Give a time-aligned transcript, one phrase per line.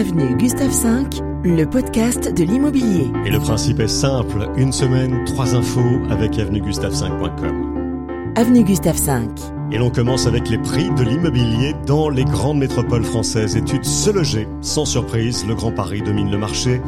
[0.00, 3.12] Avenue Gustave V, le podcast de l'immobilier.
[3.26, 8.32] Et le principe est simple, une semaine, trois infos avec avenuegustave5.com.
[8.34, 9.28] Avenue Gustave V.
[9.70, 13.58] Et l'on commence avec les prix de l'immobilier dans les grandes métropoles françaises.
[13.58, 16.80] Étude Se Loger, sans surprise, le Grand Paris domine le marché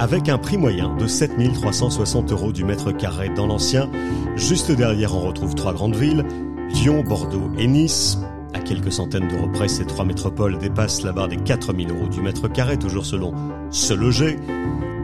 [0.00, 3.88] avec un prix moyen de 7360 euros du mètre carré dans l'ancien.
[4.34, 6.24] Juste derrière, on retrouve trois grandes villes,
[6.70, 8.18] Lyon, Bordeaux et Nice.
[8.54, 12.20] À quelques centaines d'euros près, ces trois métropoles dépassent la barre des 4000 euros du
[12.20, 13.32] mètre carré, toujours selon
[13.70, 14.36] Se Loger.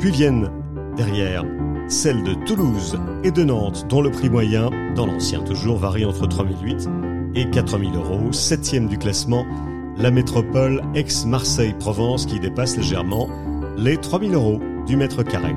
[0.00, 0.50] Puis viennent
[0.96, 1.45] derrière
[1.88, 6.27] celles de Toulouse et de Nantes, dont le prix moyen, dans l'ancien toujours, varie entre
[6.27, 6.88] 3008
[7.34, 8.33] et 4000 euros.
[8.33, 9.47] Septième du classement,
[9.97, 13.28] la métropole Aix-Marseille-Provence qui dépasse légèrement
[13.77, 15.55] les 3000 euros du mètre carré.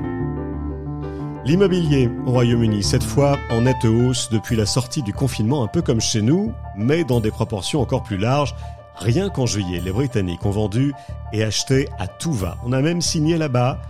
[1.46, 5.80] L'immobilier au Royaume-Uni, cette fois en nette hausse depuis la sortie du confinement, un peu
[5.80, 8.56] comme chez nous, mais dans des proportions encore plus larges.
[8.96, 10.92] Rien qu'en juillet, les Britanniques ont vendu
[11.32, 12.56] et acheté à tout va.
[12.64, 13.80] On a même signé là-bas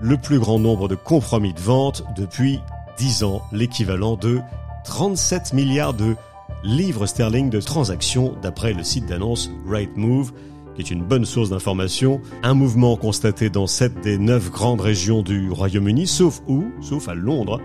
[0.00, 2.58] le plus grand nombre de compromis de vente depuis
[2.96, 4.40] 10 ans, l'équivalent de
[4.82, 6.16] 37 milliards de
[6.64, 10.32] livres sterling de transactions d'après le site d'annonce Rightmove
[10.78, 12.20] qui est une bonne source d'information.
[12.44, 16.66] Un mouvement constaté dans sept des neuf grandes régions du Royaume-Uni, sauf où?
[16.80, 17.60] Sauf à Londres.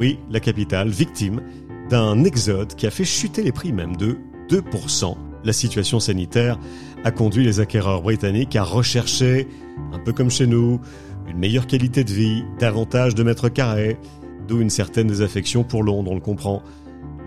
[0.00, 1.40] Oui, la capitale, victime
[1.88, 4.18] d'un exode qui a fait chuter les prix même de
[4.50, 5.16] 2%.
[5.44, 6.58] La situation sanitaire
[7.04, 9.46] a conduit les acquéreurs britanniques à rechercher,
[9.92, 10.80] un peu comme chez nous,
[11.28, 13.98] une meilleure qualité de vie, davantage de mètres carrés,
[14.48, 16.64] d'où une certaine désaffection pour Londres, on le comprend.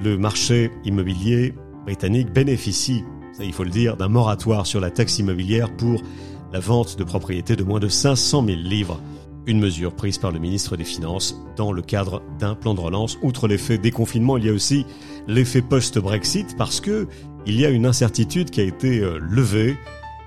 [0.04, 1.54] Le marché immobilier
[1.86, 3.06] britannique bénéficie
[3.40, 6.02] il faut le dire, d'un moratoire sur la taxe immobilière pour
[6.52, 9.00] la vente de propriétés de moins de 500 000 livres.
[9.48, 13.18] Une mesure prise par le ministre des Finances dans le cadre d'un plan de relance.
[13.24, 14.86] Outre l'effet déconfinement, il y a aussi
[15.28, 17.08] l'effet post-Brexit parce que
[17.48, 19.78] il y a une incertitude qui a été euh, levée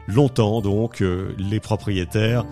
[0.08, 0.60] longtemps.
[0.60, 2.44] Donc, euh, les propriétaires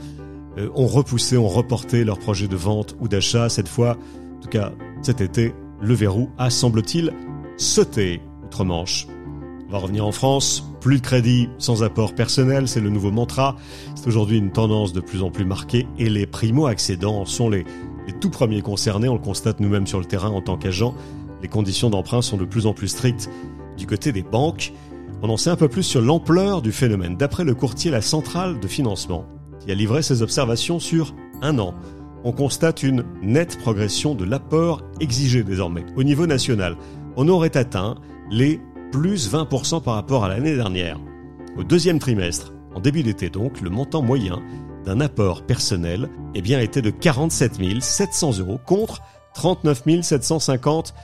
[0.59, 3.49] euh, ont repoussé, ont reporté leur projet de vente ou d'achat.
[3.49, 3.97] Cette fois,
[4.37, 7.13] en tout cas cet été, le verrou a, semble-t-il,
[7.57, 9.09] sauté outre-Manche.
[9.73, 10.71] On va revenir en France.
[10.83, 13.57] Plus de crédit sans apport personnel, c'est le nouveau mantra.
[13.95, 17.65] C'est aujourd'hui une tendance de plus en plus marquée et les primo-accédants sont les,
[18.07, 19.09] les tout premiers concernés.
[19.09, 20.95] On le constate nous-mêmes sur le terrain en tant qu'agents.
[21.41, 23.31] Les conditions d'emprunt sont de plus en plus strictes
[23.79, 24.75] du côté des banques.
[25.23, 27.17] On en sait un peu plus sur l'ampleur du phénomène.
[27.17, 29.25] D'après le courtier La Centrale de Financement,
[29.59, 31.73] qui a livré ses observations sur un an,
[32.25, 35.87] on constate une nette progression de l'apport exigé désormais.
[35.97, 36.77] Au niveau national,
[37.17, 37.95] on aurait atteint
[38.31, 38.61] les
[38.93, 41.01] plus 20% par rapport à l'année dernière.
[41.57, 44.41] Au deuxième trimestre, en début d'été donc, le montant moyen
[44.85, 49.03] d'un apport personnel eh était de 47 700 euros contre
[49.35, 50.95] 39 750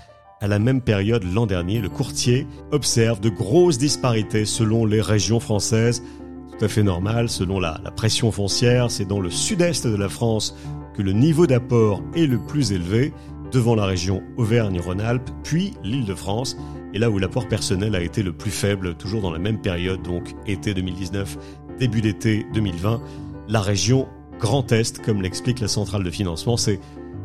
[0.40, 1.80] à la même période l'an dernier.
[1.80, 6.02] Le courtier observe de grosses disparités selon les régions françaises.
[6.50, 10.08] Tout à fait normal, selon la, la pression foncière, c'est dans le sud-est de la
[10.08, 10.54] France
[10.94, 13.12] que le niveau d'apport est le plus élevé,
[13.52, 16.56] devant la région Auvergne-Rhône-Alpes, puis l'Île-de-France
[16.94, 20.02] et là où l'apport personnel a été le plus faible, toujours dans la même période,
[20.02, 21.36] donc été 2019,
[21.78, 23.00] début d'été 2020,
[23.48, 26.80] la région Grand Est, comme l'explique la centrale de financement, c'est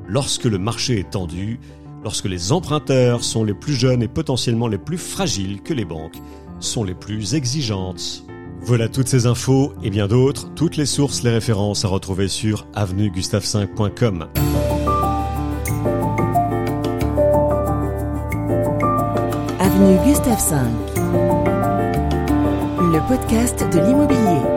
[0.08, 1.60] lorsque le marché est tendu,
[2.04, 6.18] lorsque les emprunteurs sont les plus jeunes et potentiellement les plus fragiles que les banques,
[6.60, 8.26] sont les plus exigeantes.
[8.62, 12.66] Voilà toutes ces infos et bien d'autres, toutes les sources, les références à retrouver sur
[12.74, 14.28] avenuegustave5.com.
[19.76, 20.56] Avenue Gustave V,
[22.92, 24.53] le podcast de l'immobilier.